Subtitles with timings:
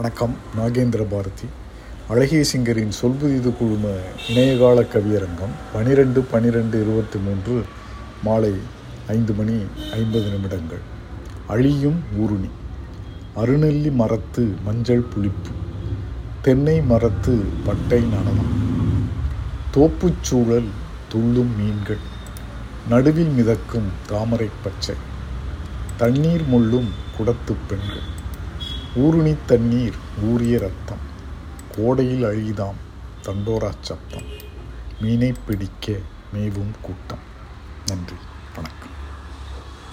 [0.00, 0.36] வணக்கம்.
[0.58, 1.48] நாகேந்திர பாரதி.
[2.08, 3.96] அழகிய சிங்கரின் சொல்புதிது குழும
[4.28, 7.64] இணையகால கவியரங்கம் பனிரெண்டு பனிரெண்டு இருபத்தி மூன்று
[8.22, 8.52] மாலை
[9.06, 10.78] ஐந்து மணி ஐம்பது நிமிடங்கள்.
[11.46, 12.48] அழியும் ஊருணி.
[13.36, 15.50] அருநெல்லி மரத்து மஞ்சள் புளிப்பு.
[16.42, 19.08] தென்னை மரத்து பட்டை நடனம்
[19.74, 20.68] தோப்புச் சூழல்
[21.08, 21.98] துள்ளும் மீன்கள்.
[22.88, 24.94] நடுவில் மிதக்கும் தாமரை பச்சை.
[25.96, 28.18] தண்ணீர் முள்ளும் குடத்துப் பெண்கள்.
[28.96, 30.98] ஊருணி தண்ணீர் ஊரிய ரத்தம்.
[31.76, 32.78] கோடையில் அழிதாம்
[33.22, 34.22] தண்டோரா சத்தம்
[35.00, 35.96] மீனை பிடிக்க
[36.32, 37.18] மேவும் கூட்டம்.
[37.86, 38.14] நன்றி.